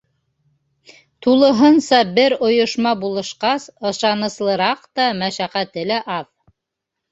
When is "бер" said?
2.15-2.35